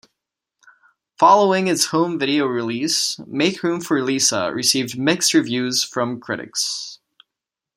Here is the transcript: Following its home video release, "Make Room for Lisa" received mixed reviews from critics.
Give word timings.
Following 1.19 1.67
its 1.67 1.85
home 1.85 2.17
video 2.17 2.47
release, 2.47 3.19
"Make 3.27 3.61
Room 3.61 3.81
for 3.81 4.01
Lisa" 4.03 4.51
received 4.51 4.97
mixed 4.97 5.35
reviews 5.35 5.83
from 5.83 6.19
critics. 6.19 6.97